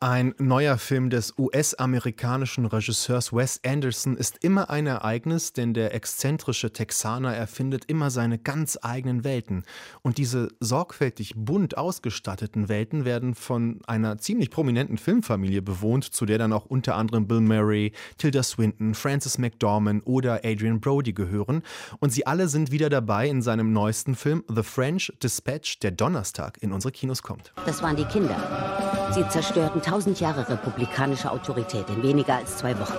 [0.00, 6.72] ein neuer Film des US-amerikanischen Regisseurs Wes Anderson ist immer ein Ereignis, denn der exzentrische
[6.72, 9.64] Texaner erfindet immer seine ganz eigenen Welten.
[10.02, 16.38] Und diese sorgfältig bunt ausgestatteten Welten werden von einer ziemlich prominenten Filmfamilie bewohnt, zu der
[16.38, 21.62] dann auch unter anderem Bill Murray, Tilda Swinton, Francis McDormand oder Adrian Brody gehören.
[21.98, 26.58] Und sie alle sind wieder dabei in seinem neuesten Film The French Dispatch, der Donnerstag
[26.62, 27.52] in unsere Kinos kommt.
[27.66, 28.97] Das waren die Kinder.
[29.10, 32.96] Sie zerstörten tausend Jahre republikanische Autorität in weniger als zwei Wochen.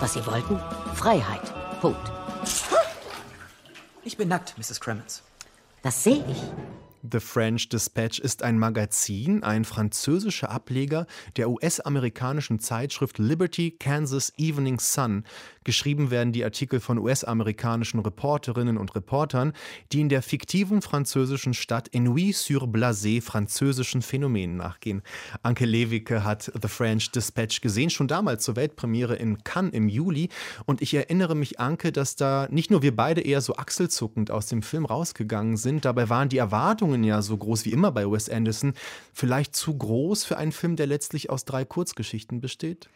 [0.00, 0.58] Was sie wollten?
[0.94, 1.42] Freiheit.
[1.80, 2.10] Punkt.
[4.02, 4.80] Ich bin nackt, Mrs.
[4.80, 5.22] Kremens.
[5.82, 6.42] Das sehe ich.
[7.12, 11.06] The French Dispatch ist ein Magazin, ein französischer Ableger
[11.36, 15.24] der US-amerikanischen Zeitschrift Liberty Kansas Evening Sun.
[15.64, 19.52] Geschrieben werden die Artikel von US-amerikanischen Reporterinnen und Reportern,
[19.92, 25.02] die in der fiktiven französischen Stadt Ennuy-sur-Blasé französischen Phänomenen nachgehen.
[25.42, 30.28] Anke Lewicke hat The French Dispatch gesehen, schon damals zur Weltpremiere in Cannes im Juli.
[30.66, 34.46] Und ich erinnere mich, Anke, dass da nicht nur wir beide eher so achselzuckend aus
[34.46, 38.10] dem Film rausgegangen sind, dabei waren die Erwartungen Erwartungen ja so groß wie immer bei
[38.10, 38.74] Wes Anderson,
[39.12, 42.88] vielleicht zu groß für einen Film, der letztlich aus drei Kurzgeschichten besteht?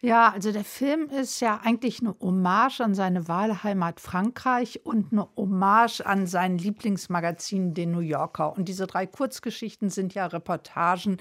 [0.00, 5.28] Ja, also der Film ist ja eigentlich eine Hommage an seine Wahlheimat Frankreich und eine
[5.36, 8.56] Hommage an sein Lieblingsmagazin, den New Yorker.
[8.56, 11.16] Und diese drei Kurzgeschichten sind ja Reportagen,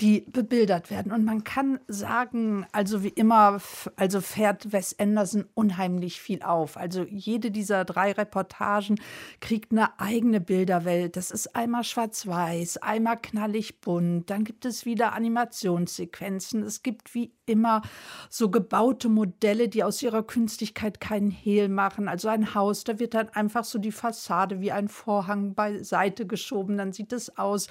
[0.00, 1.12] die bebildert werden.
[1.12, 3.60] Und man kann sagen, also wie immer,
[3.94, 6.76] also fährt Wes Anderson unheimlich viel auf.
[6.76, 8.96] Also jede dieser drei Reportagen
[9.38, 11.16] kriegt eine eigene Bilderwelt.
[11.16, 16.64] Das ist einmal schwarz-weiß, einmal knallig bunt, dann gibt es wieder Animationssequenzen.
[16.64, 17.82] Es gibt wie immer
[18.28, 22.08] so gebaute Modelle, die aus ihrer Künstlichkeit keinen Hehl machen.
[22.08, 26.76] Also ein Haus, da wird dann einfach so die Fassade wie ein Vorhang beiseite geschoben.
[26.76, 27.68] Dann sieht es aus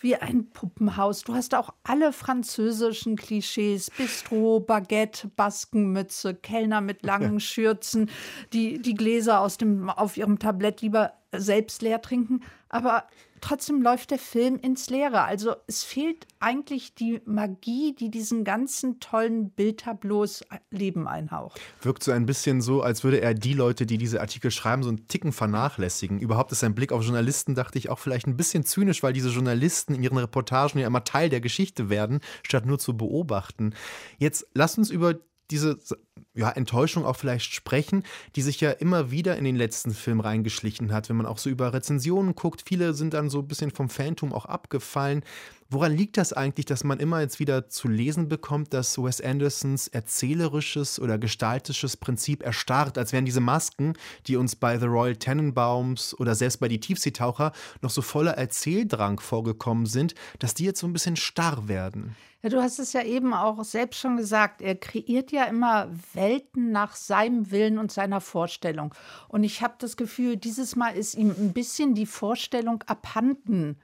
[0.00, 1.22] wie ein Puppenhaus.
[1.22, 8.10] Du hast auch alle französischen Klischees: Bistro, Baguette, Baskenmütze, Kellner mit langen Schürzen,
[8.52, 12.42] die die Gläser aus dem, auf ihrem Tablett lieber selbst leer trinken.
[12.68, 13.04] Aber
[13.40, 15.22] trotzdem läuft der Film ins Leere.
[15.22, 21.60] Also es fehlt eigentlich die Magie, die diesen ganzen tollen Bildtableaus Leben einhaucht.
[21.82, 24.88] Wirkt so ein bisschen so, als würde er die Leute, die diese Artikel schreiben, so
[24.88, 26.18] einen Ticken vernachlässigen.
[26.18, 29.30] Überhaupt ist sein Blick auf Journalisten, dachte ich, auch vielleicht ein bisschen zynisch, weil diese
[29.30, 33.74] Journalisten in ihren Reportagen ja immer Teil der Geschichte werden, statt nur zu beobachten.
[34.18, 35.14] Jetzt lass uns über
[35.50, 35.78] diese
[36.38, 38.04] ja, Enttäuschung auch vielleicht sprechen,
[38.36, 41.50] die sich ja immer wieder in den letzten Film reingeschlichen hat, wenn man auch so
[41.50, 42.62] über Rezensionen guckt.
[42.64, 45.24] Viele sind dann so ein bisschen vom Phantom auch abgefallen.
[45.70, 49.86] Woran liegt das eigentlich, dass man immer jetzt wieder zu lesen bekommt, dass Wes Andersons
[49.86, 53.92] erzählerisches oder gestaltisches Prinzip erstarrt, als wären diese Masken,
[54.26, 57.52] die uns bei The Royal Tenenbaums oder selbst bei Die Tiefseetaucher
[57.82, 62.16] noch so voller Erzähldrang vorgekommen sind, dass die jetzt so ein bisschen starr werden?
[62.40, 64.62] Ja, du hast es ja eben auch selbst schon gesagt.
[64.62, 68.94] Er kreiert ja immer Welten nach seinem Willen und seiner Vorstellung.
[69.28, 73.76] Und ich habe das Gefühl, dieses Mal ist ihm ein bisschen die Vorstellung abhanden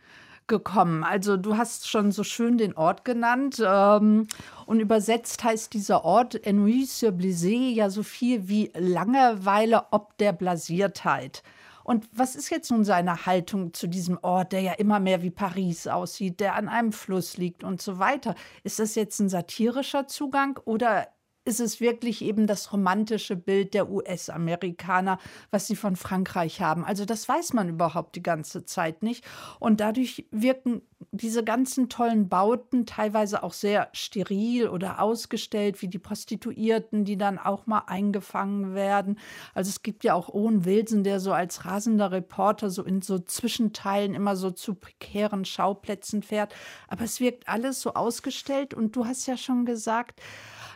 [0.46, 1.04] gekommen.
[1.04, 4.26] Also du hast schon so schön den Ort genannt ähm,
[4.66, 10.32] und übersetzt heißt dieser Ort Ennui sur Blisé ja so viel wie Langeweile ob der
[10.32, 11.42] Blasiertheit.
[11.84, 15.30] Und was ist jetzt nun seine Haltung zu diesem Ort, der ja immer mehr wie
[15.30, 18.34] Paris aussieht, der an einem Fluss liegt und so weiter?
[18.62, 21.08] Ist das jetzt ein satirischer Zugang oder
[21.44, 25.18] ist es wirklich eben das romantische Bild der US-Amerikaner,
[25.50, 26.84] was sie von Frankreich haben.
[26.84, 29.24] Also das weiß man überhaupt die ganze Zeit nicht.
[29.58, 35.98] Und dadurch wirken diese ganzen tollen Bauten teilweise auch sehr steril oder ausgestellt, wie die
[35.98, 39.18] Prostituierten, die dann auch mal eingefangen werden.
[39.52, 43.18] Also es gibt ja auch Owen Wilson, der so als rasender Reporter so in so
[43.18, 46.54] Zwischenteilen immer so zu prekären Schauplätzen fährt.
[46.88, 50.20] Aber es wirkt alles so ausgestellt und du hast ja schon gesagt,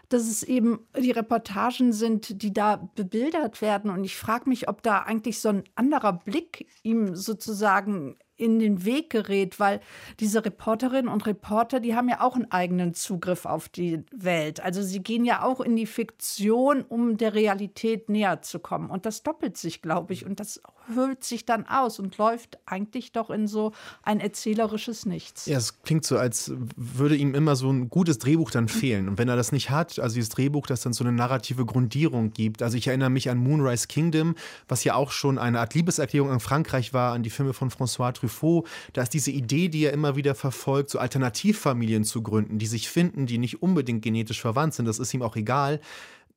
[0.09, 3.91] dass es eben die Reportagen sind, die da bebildert werden.
[3.91, 8.84] Und ich frage mich, ob da eigentlich so ein anderer Blick ihm sozusagen in den
[8.84, 9.80] Weg gerät, weil
[10.21, 14.60] diese Reporterinnen und Reporter, die haben ja auch einen eigenen Zugriff auf die Welt.
[14.60, 18.91] Also sie gehen ja auch in die Fiktion, um der Realität näher zu kommen.
[18.91, 20.24] Und das doppelt sich, glaube ich.
[20.24, 20.63] Und das
[20.95, 23.72] hüllt sich dann aus und läuft eigentlich doch in so
[24.03, 25.47] ein erzählerisches Nichts.
[25.47, 29.09] Ja, es klingt so, als würde ihm immer so ein gutes Drehbuch dann fehlen.
[29.09, 32.33] Und wenn er das nicht hat, also dieses Drehbuch, das dann so eine narrative Grundierung
[32.33, 32.63] gibt.
[32.63, 34.36] Also ich erinnere mich an Moonrise Kingdom,
[34.68, 38.13] was ja auch schon eine Art Liebeserklärung an Frankreich war, an die Filme von François
[38.13, 42.59] Truffaut Truffaut, da ist diese Idee, die er immer wieder verfolgt, so Alternativfamilien zu gründen,
[42.59, 45.80] die sich finden, die nicht unbedingt genetisch verwandt sind, das ist ihm auch egal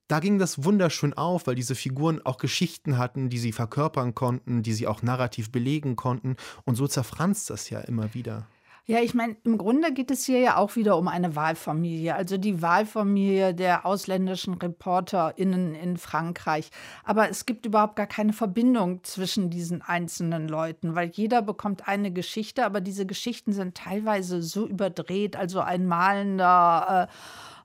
[0.08, 4.62] da ging das wunderschön auf, weil diese Figuren auch Geschichten hatten, die sie verkörpern konnten,
[4.62, 6.36] die sie auch narrativ belegen konnten.
[6.66, 8.46] Und so zerfranst das ja immer wieder.
[8.88, 12.38] Ja, ich meine, im Grunde geht es hier ja auch wieder um eine Wahlfamilie, also
[12.38, 16.72] die Wahlfamilie der ausländischen ReporterInnen in Frankreich.
[17.04, 22.12] Aber es gibt überhaupt gar keine Verbindung zwischen diesen einzelnen Leuten, weil jeder bekommt eine
[22.12, 27.08] Geschichte, aber diese Geschichten sind teilweise so überdreht, also ein malender.
[27.08, 27.14] Äh,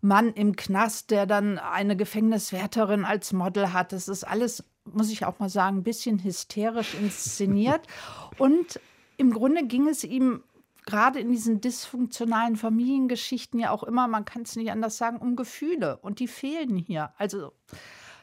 [0.03, 3.93] Mann im Knast, der dann eine Gefängniswärterin als Model hat.
[3.93, 7.81] Das ist alles, muss ich auch mal sagen, ein bisschen hysterisch inszeniert.
[8.39, 8.79] Und
[9.17, 10.43] im Grunde ging es ihm
[10.87, 15.37] gerade in diesen dysfunktionalen Familiengeschichten ja auch immer, man kann es nicht anders sagen, um
[15.37, 15.99] Gefühle.
[15.99, 17.13] Und die fehlen hier.
[17.19, 17.53] Also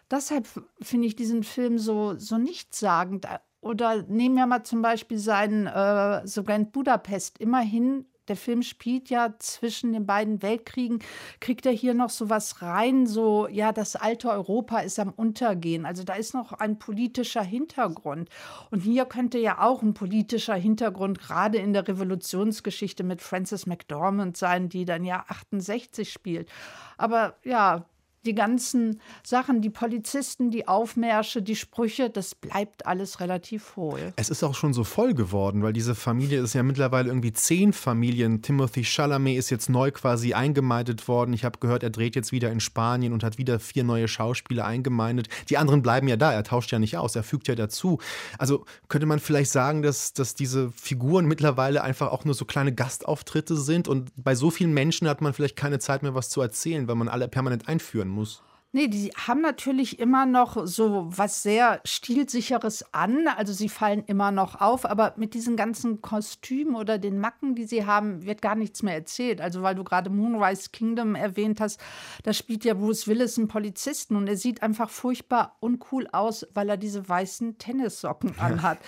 [0.09, 0.47] deshalb
[0.81, 3.27] finde ich diesen Film so, so nichtssagend.
[3.59, 7.37] Oder nehmen wir mal zum Beispiel seinen äh, Sogar Budapest.
[7.37, 10.99] Immerhin der Film spielt ja zwischen den beiden Weltkriegen,
[11.39, 15.85] kriegt er hier noch so was rein, so, ja, das alte Europa ist am Untergehen.
[15.85, 18.29] Also da ist noch ein politischer Hintergrund.
[18.71, 24.37] Und hier könnte ja auch ein politischer Hintergrund gerade in der Revolutionsgeschichte mit Frances McDormand
[24.37, 26.49] sein, die dann ja 68 spielt.
[26.97, 27.85] Aber ja,
[28.25, 34.13] die ganzen Sachen, die Polizisten, die Aufmärsche, die Sprüche, das bleibt alles relativ hohl.
[34.15, 37.73] Es ist auch schon so voll geworden, weil diese Familie ist ja mittlerweile irgendwie zehn
[37.73, 38.41] Familien.
[38.41, 41.33] Timothy Chalamet ist jetzt neu quasi eingemeindet worden.
[41.33, 44.65] Ich habe gehört, er dreht jetzt wieder in Spanien und hat wieder vier neue Schauspieler
[44.65, 45.27] eingemeindet.
[45.49, 47.99] Die anderen bleiben ja da, er tauscht ja nicht aus, er fügt ja dazu.
[48.37, 52.73] Also könnte man vielleicht sagen, dass, dass diese Figuren mittlerweile einfach auch nur so kleine
[52.73, 56.41] Gastauftritte sind und bei so vielen Menschen hat man vielleicht keine Zeit mehr, was zu
[56.41, 58.41] erzählen, weil man alle permanent einführen muss.
[58.75, 63.27] Nee, die haben natürlich immer noch so was sehr Stilsicheres an.
[63.27, 67.65] Also sie fallen immer noch auf, aber mit diesen ganzen Kostümen oder den Macken, die
[67.65, 69.41] sie haben, wird gar nichts mehr erzählt.
[69.41, 71.79] Also weil du gerade Moonrise Kingdom erwähnt hast,
[72.23, 76.67] da spielt ja Bruce Willis einen Polizisten und er sieht einfach furchtbar uncool aus, weil
[76.67, 78.79] er diese weißen Tennissocken anhat.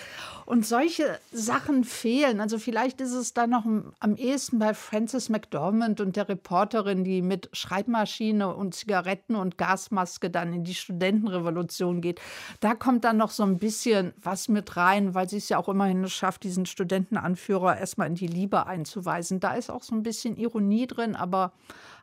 [0.46, 2.40] Und solche Sachen fehlen.
[2.40, 7.22] Also vielleicht ist es da noch am ehesten bei Frances McDormand und der Reporterin, die
[7.22, 12.20] mit Schreibmaschine und Zigaretten und Gas Gasmaske dann in die Studentenrevolution geht.
[12.60, 15.68] Da kommt dann noch so ein bisschen was mit rein, weil sie es ja auch
[15.68, 19.38] immerhin schafft, diesen Studentenanführer erstmal in die Liebe einzuweisen.
[19.38, 21.52] Da ist auch so ein bisschen Ironie drin, aber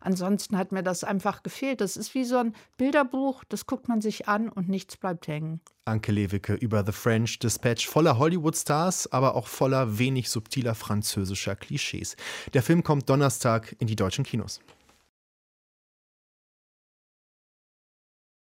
[0.02, 1.82] ansonsten hat mir das einfach gefehlt.
[1.82, 5.60] Das ist wie so ein Bilderbuch, das guckt man sich an und nichts bleibt hängen.
[5.86, 12.16] Anke Lewicke über The French Dispatch, voller Hollywood-Stars, aber auch voller wenig subtiler französischer Klischees.
[12.54, 14.62] Der Film kommt Donnerstag in die deutschen Kinos.